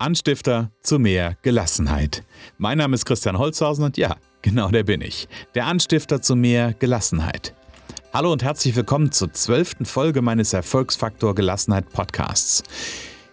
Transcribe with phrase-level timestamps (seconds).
[0.00, 2.24] Anstifter zu mehr Gelassenheit.
[2.56, 5.28] Mein Name ist Christian Holzhausen und ja, genau der bin ich.
[5.54, 7.54] Der Anstifter zu mehr Gelassenheit.
[8.10, 12.62] Hallo und herzlich willkommen zur zwölften Folge meines Erfolgsfaktor Gelassenheit Podcasts.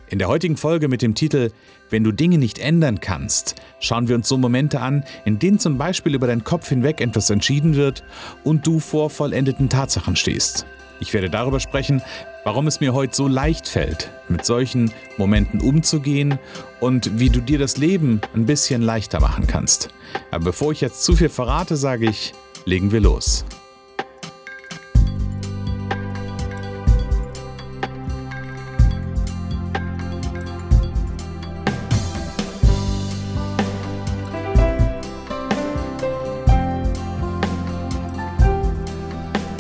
[0.10, 1.52] In der heutigen Folge mit dem Titel
[1.90, 5.78] Wenn du Dinge nicht ändern kannst, schauen wir uns so Momente an, in denen zum
[5.78, 8.04] Beispiel über deinen Kopf hinweg etwas entschieden wird
[8.44, 10.66] und du vor vollendeten Tatsachen stehst.
[11.00, 12.02] Ich werde darüber sprechen,
[12.48, 16.40] warum es mir heute so leicht fällt, mit solchen Momenten umzugehen
[16.80, 19.90] und wie du dir das Leben ein bisschen leichter machen kannst.
[20.32, 22.34] Aber bevor ich jetzt zu viel verrate, sage ich,
[22.64, 23.44] legen wir los.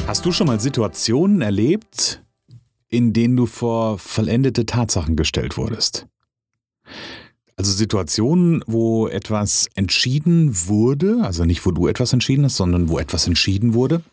[0.07, 2.21] Hast du schon mal Situationen erlebt,
[2.89, 6.07] in denen du vor vollendete Tatsachen gestellt wurdest?
[7.55, 12.99] Also Situationen, wo etwas entschieden wurde, also nicht wo du etwas entschieden hast, sondern wo
[12.99, 14.03] etwas entschieden wurde,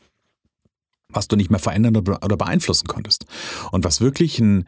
[1.11, 3.27] was du nicht mehr verändern oder beeinflussen konntest.
[3.71, 4.65] Und was wirklich ein,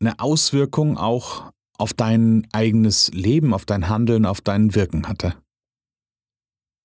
[0.00, 5.34] eine Auswirkung auch auf dein eigenes Leben, auf dein Handeln, auf dein Wirken hatte.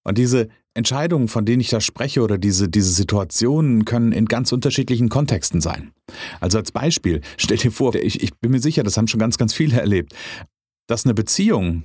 [0.04, 4.52] Und diese Entscheidungen, von denen ich da spreche oder diese, diese Situationen können in ganz
[4.52, 5.92] unterschiedlichen Kontexten sein.
[6.40, 9.38] Also als Beispiel, stell dir vor, ich, ich bin mir sicher, das haben schon ganz,
[9.38, 10.14] ganz viele erlebt,
[10.88, 11.84] dass eine Beziehung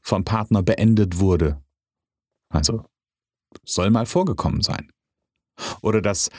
[0.00, 1.60] vom Partner beendet wurde.
[2.50, 2.84] Also
[3.64, 4.90] soll mal vorgekommen sein.
[5.82, 6.30] Oder dass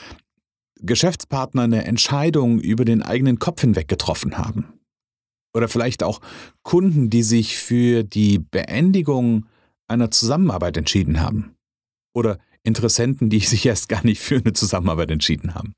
[0.80, 4.80] Geschäftspartner eine Entscheidung über den eigenen Kopf hinweg getroffen haben.
[5.54, 6.20] Oder vielleicht auch
[6.62, 9.46] Kunden, die sich für die Beendigung
[9.88, 11.56] einer Zusammenarbeit entschieden haben
[12.14, 15.72] oder Interessenten, die sich erst gar nicht für eine Zusammenarbeit entschieden haben.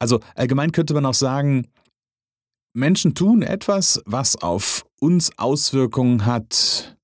[0.00, 1.68] Also allgemein könnte man auch sagen,
[2.72, 6.96] Menschen tun etwas, was auf uns Auswirkungen hat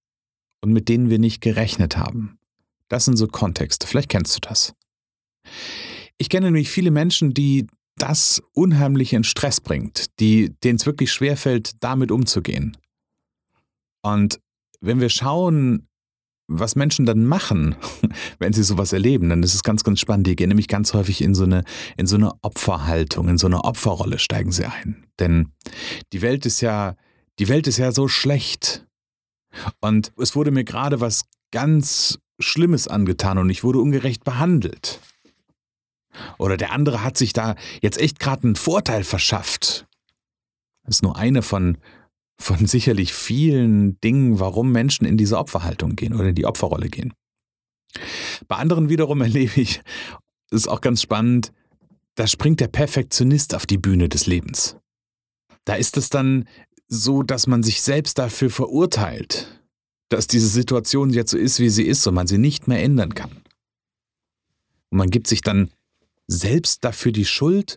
[0.60, 2.38] und mit denen wir nicht gerechnet haben.
[2.88, 3.86] Das sind so Kontexte.
[3.86, 4.74] Vielleicht kennst du das.
[6.18, 7.66] Ich kenne nämlich viele Menschen, die
[7.96, 12.76] das unheimlich in Stress bringt, die, denen es wirklich schwerfällt, damit umzugehen.
[14.02, 14.40] Und
[14.80, 15.88] wenn wir schauen,
[16.48, 17.76] was Menschen dann machen,
[18.38, 20.26] wenn sie sowas erleben, dann ist es ganz, ganz spannend.
[20.26, 21.64] Die gehen nämlich ganz häufig in so eine,
[21.96, 25.04] in so eine Opferhaltung, in so eine Opferrolle steigen sie ein.
[25.18, 25.52] Denn
[26.12, 26.96] die Welt ist ja,
[27.38, 28.86] die Welt ist ja so schlecht.
[29.80, 35.00] Und es wurde mir gerade was ganz Schlimmes angetan und ich wurde ungerecht behandelt.
[36.38, 39.86] Oder der andere hat sich da jetzt echt gerade einen Vorteil verschafft.
[40.84, 41.78] Das ist nur eine von,
[42.38, 47.12] von sicherlich vielen Dingen, warum Menschen in diese Opferhaltung gehen oder in die Opferrolle gehen.
[48.48, 49.80] Bei anderen wiederum erlebe ich,
[50.50, 51.52] ist auch ganz spannend,
[52.14, 54.76] da springt der Perfektionist auf die Bühne des Lebens.
[55.64, 56.48] Da ist es dann
[56.88, 59.62] so, dass man sich selbst dafür verurteilt,
[60.08, 63.14] dass diese Situation jetzt so ist, wie sie ist und man sie nicht mehr ändern
[63.14, 63.42] kann.
[64.90, 65.70] Und man gibt sich dann
[66.28, 67.76] selbst dafür die Schuld,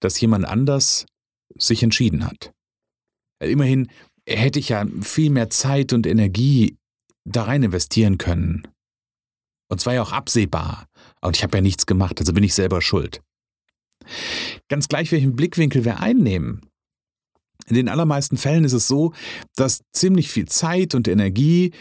[0.00, 1.06] dass jemand anders
[1.54, 2.52] sich entschieden hat.
[3.40, 3.88] Immerhin
[4.26, 6.76] hätte ich ja viel mehr Zeit und Energie
[7.24, 8.68] da rein investieren können.
[9.68, 10.86] Und zwar ja auch absehbar.
[11.20, 13.20] Und ich habe ja nichts gemacht, also bin ich selber schuld.
[14.68, 16.62] Ganz gleich, welchen Blickwinkel wir einnehmen.
[17.66, 19.12] In den allermeisten Fällen ist es so,
[19.54, 21.72] dass ziemlich viel Zeit und Energie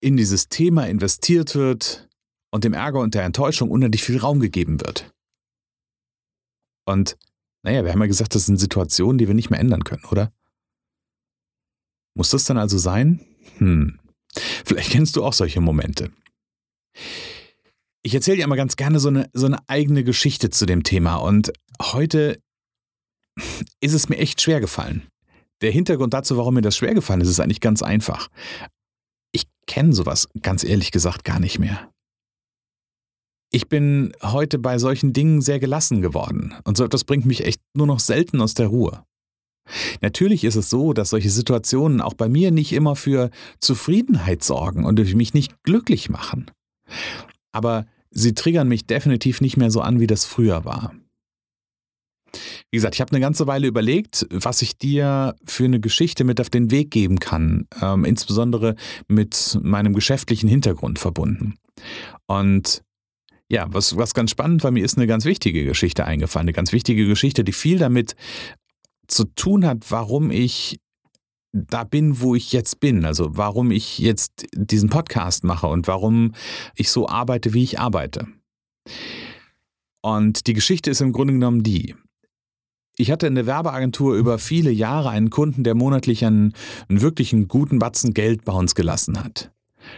[0.00, 2.08] in dieses Thema investiert wird
[2.50, 5.10] und dem Ärger und der Enttäuschung unendlich viel Raum gegeben wird.
[6.86, 7.16] Und
[7.62, 10.32] naja, wir haben ja gesagt, das sind Situationen, die wir nicht mehr ändern können, oder?
[12.16, 13.20] Muss das dann also sein?
[13.58, 13.98] Hm.
[14.64, 16.10] Vielleicht kennst du auch solche Momente.
[18.02, 21.16] Ich erzähle dir mal ganz gerne so eine, so eine eigene Geschichte zu dem Thema
[21.16, 22.40] und heute
[23.80, 25.02] ist es mir echt schwer gefallen.
[25.60, 28.28] Der Hintergrund dazu, warum mir das schwer gefallen ist, ist eigentlich ganz einfach.
[29.32, 31.90] Ich kenne sowas ganz ehrlich gesagt gar nicht mehr.
[33.52, 37.60] Ich bin heute bei solchen Dingen sehr gelassen geworden und so etwas bringt mich echt
[37.74, 39.04] nur noch selten aus der Ruhe.
[40.00, 43.30] Natürlich ist es so, dass solche Situationen auch bei mir nicht immer für
[43.60, 46.50] Zufriedenheit sorgen und mich nicht glücklich machen.
[47.52, 50.92] Aber sie triggern mich definitiv nicht mehr so an, wie das früher war.
[52.70, 56.40] Wie gesagt, ich habe eine ganze Weile überlegt, was ich dir für eine Geschichte mit
[56.40, 58.74] auf den Weg geben kann, ähm, insbesondere
[59.08, 61.54] mit meinem geschäftlichen Hintergrund verbunden.
[62.26, 62.82] Und
[63.48, 66.72] ja, was, was ganz spannend war, mir ist eine ganz wichtige Geschichte eingefallen, eine ganz
[66.72, 68.16] wichtige Geschichte, die viel damit
[69.08, 70.78] zu tun hat, warum ich
[71.52, 73.04] da bin, wo ich jetzt bin.
[73.04, 76.32] Also warum ich jetzt diesen Podcast mache und warum
[76.74, 78.26] ich so arbeite, wie ich arbeite.
[80.02, 81.94] Und die Geschichte ist im Grunde genommen die.
[82.98, 86.54] Ich hatte in der Werbeagentur über viele Jahre einen Kunden, der monatlich einen,
[86.88, 89.50] einen wirklichen guten Batzen Geld bei uns gelassen hat.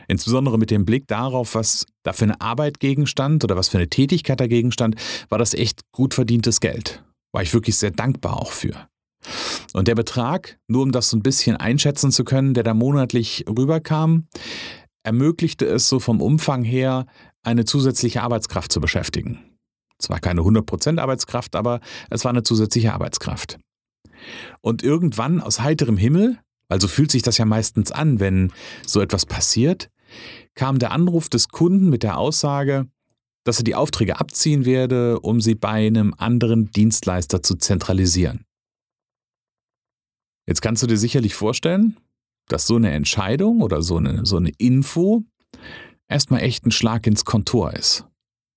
[0.08, 3.88] Insbesondere mit dem Blick darauf, was da für eine Arbeit gegenstand oder was für eine
[3.88, 4.96] Tätigkeit dagegen stand,
[5.28, 7.04] war das echt gut verdientes Geld.
[7.32, 8.88] War ich wirklich sehr dankbar auch für.
[9.72, 13.44] Und der Betrag, nur um das so ein bisschen einschätzen zu können, der da monatlich
[13.48, 14.26] rüberkam,
[15.02, 17.06] ermöglichte es so vom Umfang her,
[17.42, 19.40] eine zusätzliche Arbeitskraft zu beschäftigen.
[19.98, 21.80] Zwar keine 100% Arbeitskraft, aber
[22.10, 23.58] es war eine zusätzliche Arbeitskraft.
[24.60, 26.38] Und irgendwann aus heiterem Himmel,
[26.68, 28.52] also fühlt sich das ja meistens an, wenn
[28.86, 29.90] so etwas passiert,
[30.54, 32.86] kam der Anruf des Kunden mit der Aussage,
[33.44, 38.44] dass er die Aufträge abziehen werde, um sie bei einem anderen Dienstleister zu zentralisieren.
[40.48, 41.98] Jetzt kannst du dir sicherlich vorstellen,
[42.48, 45.22] dass so eine Entscheidung oder so eine, so eine Info
[46.08, 48.06] erstmal echt ein Schlag ins Kontor ist.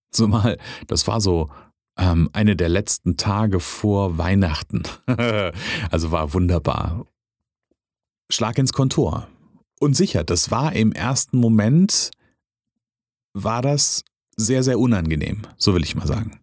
[0.09, 0.57] Zumal,
[0.88, 1.49] das war so
[1.97, 4.83] ähm, eine der letzten Tage vor Weihnachten.
[5.91, 7.07] also war wunderbar.
[8.31, 9.27] Schlag ins Kontor.
[9.81, 12.11] Und sicher, das war im ersten Moment,
[13.33, 14.05] war das
[14.37, 16.39] sehr, sehr unangenehm, so will ich mal sagen.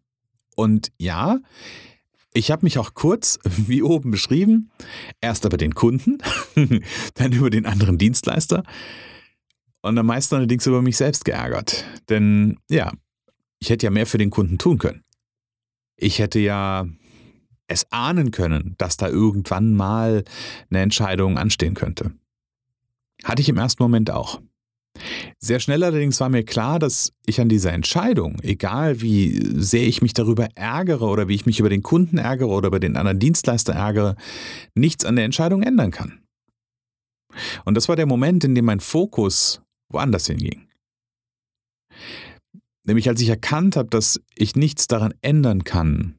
[0.57, 1.39] Und ja,
[2.39, 4.71] ich habe mich auch kurz, wie oben beschrieben,
[5.21, 6.19] erst über den Kunden,
[7.15, 8.63] dann über den anderen Dienstleister
[9.83, 11.85] und am meisten allerdings über mich selbst geärgert.
[12.09, 12.93] Denn ja,
[13.59, 15.03] ich hätte ja mehr für den Kunden tun können.
[15.97, 16.87] Ich hätte ja
[17.67, 20.25] es ahnen können, dass da irgendwann mal
[20.71, 22.13] eine Entscheidung anstehen könnte.
[23.25, 24.41] Hatte ich im ersten Moment auch.
[25.39, 30.03] Sehr schnell allerdings war mir klar, dass ich an dieser Entscheidung, egal wie sehr ich
[30.03, 33.19] mich darüber ärgere oder wie ich mich über den Kunden ärgere oder über den anderen
[33.19, 34.17] Dienstleister ärgere,
[34.75, 36.21] nichts an der Entscheidung ändern kann.
[37.65, 39.61] Und das war der Moment, in dem mein Fokus
[39.91, 40.69] woanders hinging.
[42.85, 46.15] Nämlich als ich erkannt habe, dass ich nichts daran ändern kann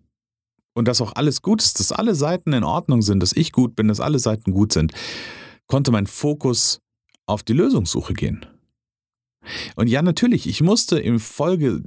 [0.75, 3.75] und dass auch alles gut ist, dass alle Seiten in Ordnung sind, dass ich gut
[3.75, 4.93] bin, dass alle Seiten gut sind,
[5.67, 6.79] konnte mein Fokus
[7.25, 8.45] auf die Lösungssuche gehen.
[9.75, 11.83] Und ja, natürlich, ich musste im Folge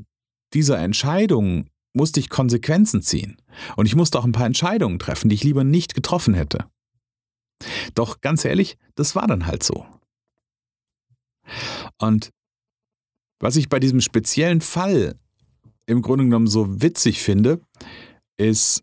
[0.55, 3.37] dieser Entscheidung, musste ich Konsequenzen ziehen.
[3.77, 6.67] Und ich musste auch ein paar Entscheidungen treffen, die ich lieber nicht getroffen hätte.
[7.95, 9.87] Doch ganz ehrlich, das war dann halt so.
[11.99, 12.31] Und
[13.41, 15.19] was ich bei diesem speziellen Fall
[15.87, 17.61] im Grunde genommen so witzig finde,
[18.37, 18.83] ist,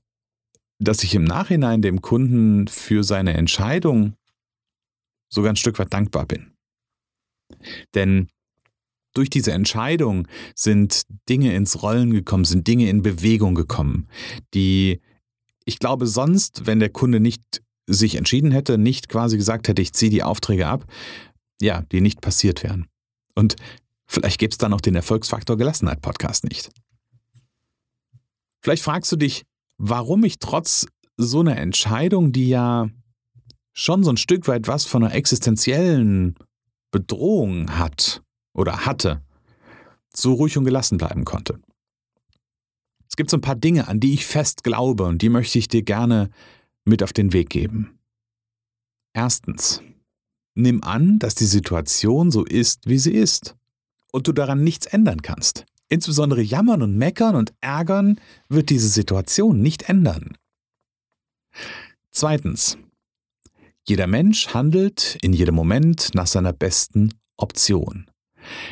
[0.79, 4.15] dass ich im Nachhinein dem Kunden für seine Entscheidung
[5.31, 6.53] sogar ein Stück weit dankbar bin.
[7.95, 8.29] Denn
[9.13, 14.07] durch diese Entscheidung sind Dinge ins Rollen gekommen, sind Dinge in Bewegung gekommen,
[14.53, 15.01] die
[15.65, 19.93] ich glaube sonst, wenn der Kunde nicht sich entschieden hätte, nicht quasi gesagt hätte, ich
[19.93, 20.85] ziehe die Aufträge ab,
[21.61, 22.87] ja, die nicht passiert wären.
[23.35, 23.55] Und
[24.07, 26.71] vielleicht gäbe es dann noch den Erfolgsfaktor Gelassenheit Podcast nicht.
[28.61, 29.43] Vielleicht fragst du dich,
[29.77, 32.89] warum ich trotz so einer Entscheidung, die ja
[33.73, 36.35] schon so ein Stück weit was von einer existenziellen
[36.91, 38.21] Bedrohung hat
[38.53, 39.21] oder hatte,
[40.15, 41.59] so ruhig und gelassen bleiben konnte.
[43.09, 45.67] Es gibt so ein paar Dinge, an die ich fest glaube und die möchte ich
[45.67, 46.29] dir gerne
[46.85, 47.99] mit auf den Weg geben.
[49.13, 49.81] Erstens,
[50.55, 53.55] nimm an, dass die Situation so ist, wie sie ist
[54.11, 55.65] und du daran nichts ändern kannst.
[55.89, 60.37] Insbesondere jammern und meckern und ärgern wird diese Situation nicht ändern.
[62.11, 62.77] Zweitens,
[63.87, 68.08] jeder Mensch handelt in jedem Moment nach seiner besten Option.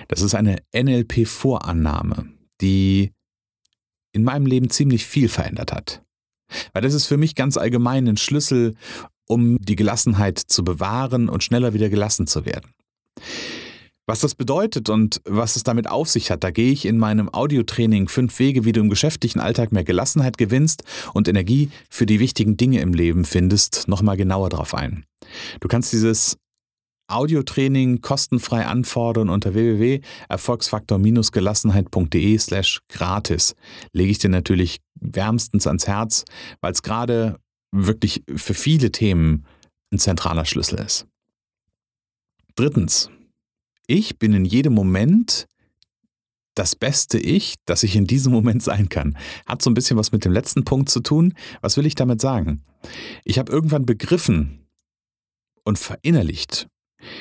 [0.08, 2.28] Das ist eine NLP-Vorannahme,
[2.62, 3.12] die
[4.12, 6.04] in meinem Leben ziemlich viel verändert hat.
[6.74, 8.76] Weil das ist für mich ganz allgemein ein Schlüssel,
[9.28, 12.72] um die Gelassenheit zu bewahren und schneller wieder gelassen zu werden.
[14.10, 17.28] Was das bedeutet und was es damit auf sich hat, da gehe ich in meinem
[17.34, 22.22] Audiotraining Fünf Wege, wie du im geschäftlichen Alltag mehr Gelassenheit gewinnst und Energie für die
[22.22, 25.06] wichtigen Dinge im Leben findest, nochmal genauer drauf ein.
[25.60, 26.38] Du kannst dieses
[27.08, 33.56] Audiotraining kostenfrei anfordern unter www.erfolgsfaktor-gelassenheit.de slash gratis.
[33.94, 36.26] Lege ich dir natürlich wärmstens ans Herz,
[36.62, 37.40] weil es gerade
[37.72, 39.46] wirklich für viele Themen
[39.92, 41.06] ein zentraler Schlüssel ist.
[42.56, 43.10] Drittens,
[43.86, 45.48] ich bin in jedem Moment
[46.56, 49.16] das beste Ich, das ich in diesem Moment sein kann.
[49.46, 51.36] Hat so ein bisschen was mit dem letzten Punkt zu tun.
[51.62, 52.64] Was will ich damit sagen?
[53.24, 54.66] Ich habe irgendwann begriffen
[55.64, 56.68] und verinnerlicht,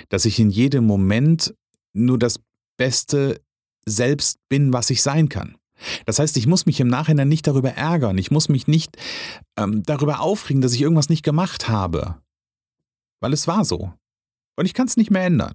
[0.09, 1.55] dass ich in jedem Moment
[1.93, 2.41] nur das
[2.79, 3.41] Beste
[3.87, 5.57] selbst bin, was ich sein kann.
[6.07, 8.97] Das heißt, ich muss mich im Nachhinein nicht darüber ärgern, ich muss mich nicht
[9.59, 12.21] ähm, darüber aufregen, dass ich irgendwas nicht gemacht habe,
[13.21, 13.93] weil es war so.
[14.59, 15.55] Und ich kann es nicht mehr ändern.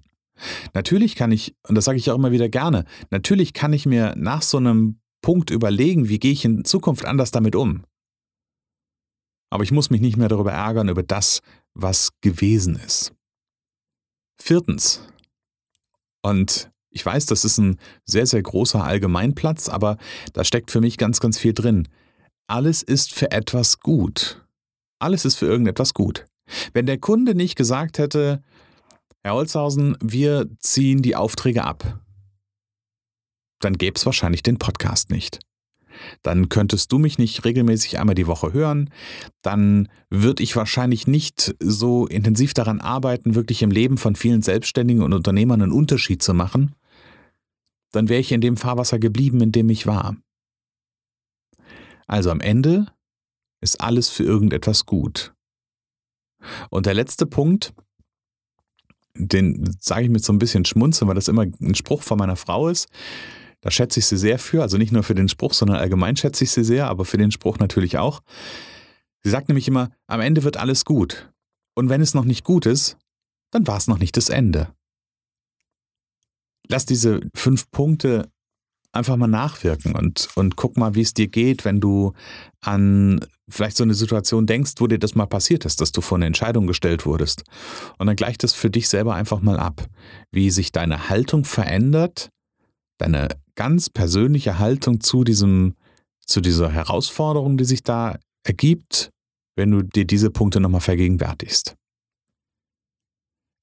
[0.74, 4.14] Natürlich kann ich, und das sage ich auch immer wieder gerne, natürlich kann ich mir
[4.16, 7.84] nach so einem Punkt überlegen, wie gehe ich in Zukunft anders damit um.
[9.50, 11.40] aber ich muss mich nicht mehr darüber ärgern, über das,
[11.74, 13.12] was gewesen ist.
[14.42, 15.00] Viertens,
[16.20, 19.98] und ich weiß, das ist ein sehr, sehr großer Allgemeinplatz, aber
[20.32, 21.86] da steckt für mich ganz, ganz viel drin.
[22.48, 24.44] Alles ist für etwas gut.
[24.98, 26.26] Alles ist für irgendetwas gut.
[26.72, 28.42] Wenn der Kunde nicht gesagt hätte,
[29.22, 32.00] Herr Holzhausen, wir ziehen die Aufträge ab,
[33.60, 35.38] dann gäbe es wahrscheinlich den Podcast nicht.
[36.22, 38.90] Dann könntest du mich nicht regelmäßig einmal die Woche hören.
[39.42, 45.02] Dann würde ich wahrscheinlich nicht so intensiv daran arbeiten, wirklich im Leben von vielen Selbstständigen
[45.02, 46.74] und Unternehmern einen Unterschied zu machen.
[47.92, 50.16] Dann wäre ich in dem Fahrwasser geblieben, in dem ich war.
[52.06, 52.86] Also am Ende
[53.60, 55.34] ist alles für irgendetwas gut.
[56.70, 57.72] Und der letzte Punkt,
[59.14, 62.36] den sage ich mit so ein bisschen Schmunzeln, weil das immer ein Spruch von meiner
[62.36, 62.88] Frau ist.
[63.62, 66.44] Da schätze ich sie sehr für, also nicht nur für den Spruch, sondern allgemein schätze
[66.44, 68.20] ich sie sehr, aber für den Spruch natürlich auch.
[69.22, 71.32] Sie sagt nämlich immer, am Ende wird alles gut.
[71.74, 72.98] Und wenn es noch nicht gut ist,
[73.52, 74.68] dann war es noch nicht das Ende.
[76.68, 78.28] Lass diese fünf Punkte
[78.92, 82.12] einfach mal nachwirken und, und guck mal, wie es dir geht, wenn du
[82.60, 86.18] an vielleicht so eine Situation denkst, wo dir das mal passiert ist, dass du vor
[86.18, 87.44] eine Entscheidung gestellt wurdest.
[87.98, 89.86] Und dann gleich das für dich selber einfach mal ab,
[90.30, 92.30] wie sich deine Haltung verändert,
[93.02, 95.74] deine ganz persönliche Haltung zu diesem,
[96.24, 99.10] zu dieser Herausforderung, die sich da ergibt,
[99.56, 101.74] wenn du dir diese Punkte nochmal vergegenwärtigst.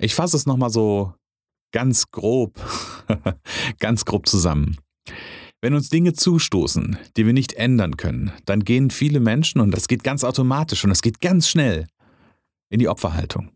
[0.01, 1.13] Ich fasse es nochmal so
[1.71, 2.59] ganz grob,
[3.79, 4.77] ganz grob zusammen.
[5.61, 9.87] Wenn uns Dinge zustoßen, die wir nicht ändern können, dann gehen viele Menschen, und das
[9.87, 11.87] geht ganz automatisch und das geht ganz schnell,
[12.69, 13.51] in die Opferhaltung.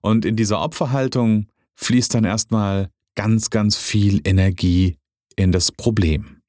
[0.00, 4.98] Und in dieser Opferhaltung fließt dann erstmal ganz, ganz viel Energie
[5.36, 6.40] in das Problem.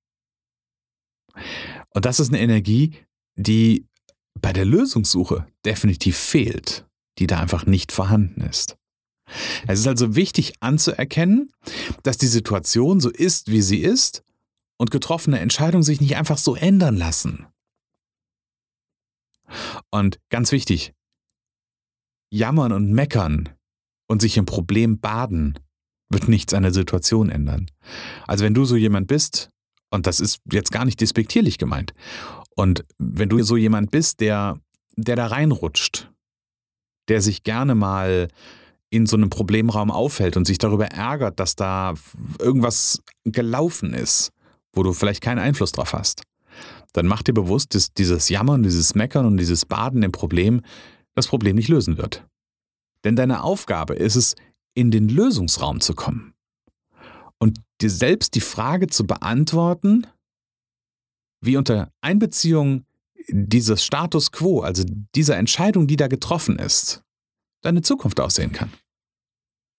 [1.91, 2.95] Und das ist eine Energie,
[3.35, 3.87] die
[4.39, 8.77] bei der Lösungssuche definitiv fehlt, die da einfach nicht vorhanden ist.
[9.67, 11.51] Es ist also wichtig anzuerkennen,
[12.03, 14.23] dass die Situation so ist, wie sie ist
[14.77, 17.47] und getroffene Entscheidungen sich nicht einfach so ändern lassen.
[19.91, 20.93] Und ganz wichtig,
[22.31, 23.49] jammern und meckern
[24.07, 25.59] und sich im Problem baden
[26.13, 27.67] wird nichts an der Situation ändern.
[28.27, 29.49] Also wenn du so jemand bist,
[29.89, 31.93] und das ist jetzt gar nicht despektierlich gemeint,
[32.55, 34.59] und wenn du so jemand bist, der,
[34.95, 36.11] der da reinrutscht,
[37.09, 38.29] der sich gerne mal
[38.89, 41.95] in so einem Problemraum aufhält und sich darüber ärgert, dass da
[42.39, 44.31] irgendwas gelaufen ist,
[44.71, 46.21] wo du vielleicht keinen Einfluss drauf hast,
[46.93, 50.61] dann mach dir bewusst, dass dieses Jammern, dieses Meckern und dieses Baden im Problem
[51.15, 52.25] das Problem nicht lösen wird.
[53.03, 54.35] Denn deine Aufgabe ist es,
[54.75, 56.33] in den Lösungsraum zu kommen
[57.39, 60.07] und dir selbst die Frage zu beantworten,
[61.41, 62.85] wie unter Einbeziehung
[63.29, 64.83] dieses Status quo, also
[65.15, 67.03] dieser Entscheidung, die da getroffen ist,
[67.61, 68.71] deine Zukunft aussehen kann.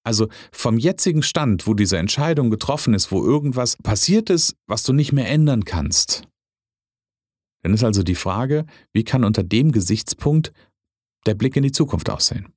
[0.06, 4.92] Also vom jetzigen Stand, wo diese Entscheidung getroffen ist, wo irgendwas passiert ist, was du
[4.92, 6.28] nicht mehr ändern kannst.
[7.62, 10.52] Dann ist also die Frage, wie kann unter dem Gesichtspunkt
[11.24, 12.52] der Blick in die Zukunft aussehen?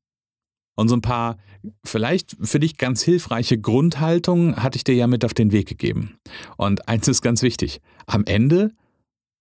[0.77, 1.37] Und so ein paar
[1.83, 6.19] vielleicht für dich ganz hilfreiche Grundhaltungen hatte ich dir ja mit auf den Weg gegeben.
[6.55, 7.81] Und eins ist ganz wichtig.
[8.05, 8.71] Am Ende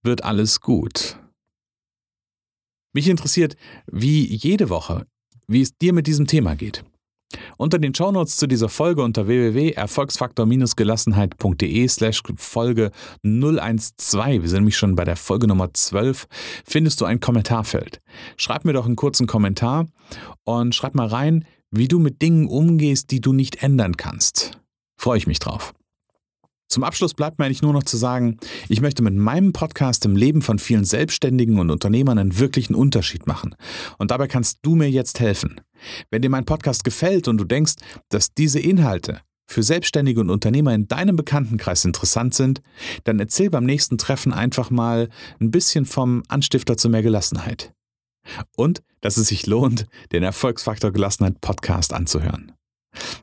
[0.02, 1.21] wird alles gut.
[2.95, 5.07] Mich interessiert, wie jede Woche,
[5.47, 6.83] wie es dir mit diesem Thema geht.
[7.56, 12.90] Unter den Shownotes zu dieser Folge unter www.erfolgsfaktor-gelassenheit.de slash Folge
[13.23, 16.28] 012, wir sind nämlich schon bei der Folge Nummer 12,
[16.64, 18.00] findest du ein Kommentarfeld.
[18.37, 19.87] Schreib mir doch einen kurzen Kommentar
[20.45, 24.61] und schreib mal rein, wie du mit Dingen umgehst, die du nicht ändern kannst.
[24.97, 25.75] Freue ich mich drauf.
[26.68, 30.16] Zum Abschluss bleibt mir eigentlich nur noch zu sagen, ich möchte mit meinem Podcast im
[30.16, 33.54] Leben von vielen Selbstständigen und Unternehmern einen wirklichen Unterschied machen.
[33.99, 35.61] Und dabei kannst du mir jetzt helfen.
[36.11, 37.75] Wenn dir mein Podcast gefällt und du denkst,
[38.08, 42.62] dass diese Inhalte für Selbstständige und Unternehmer in deinem Bekanntenkreis interessant sind,
[43.04, 45.08] dann erzähl beim nächsten Treffen einfach mal
[45.40, 47.73] ein bisschen vom Anstifter zu mehr Gelassenheit.
[48.56, 52.55] Und dass es sich lohnt, den Erfolgsfaktor Gelassenheit Podcast anzuhören.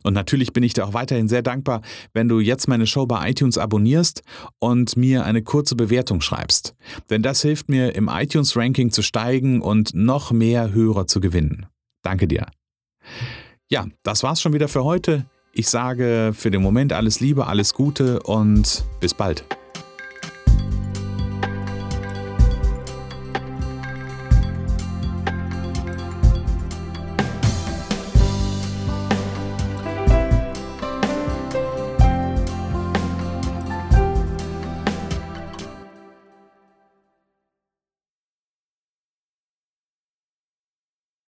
[0.03, 1.81] Und natürlich bin ich dir auch weiterhin sehr dankbar,
[2.13, 4.23] wenn du jetzt meine Show bei iTunes abonnierst
[4.59, 6.75] und mir eine kurze Bewertung schreibst.
[7.09, 11.65] Denn das hilft mir, im iTunes-Ranking zu steigen und noch mehr Hörer zu gewinnen.
[12.01, 12.47] Danke dir.
[13.69, 15.25] Ja, das war's schon wieder für heute.
[15.53, 19.45] Ich sage für den Moment alles Liebe, alles Gute und bis bald.